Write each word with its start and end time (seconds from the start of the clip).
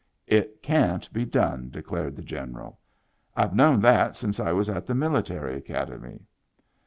"It 0.39 0.63
can't 0.63 1.13
be 1.13 1.25
done!" 1.25 1.69
declared 1.69 2.15
the 2.15 2.23
General." 2.23 2.79
I've 3.37 3.53
known 3.53 3.81
that 3.81 4.15
since 4.15 4.39
I 4.39 4.51
was 4.51 4.67
at 4.67 4.87
the 4.87 4.95
Military 4.95 5.55
Academy." 5.55 6.23